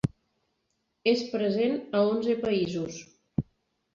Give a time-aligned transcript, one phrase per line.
[1.11, 2.97] És present a onze països.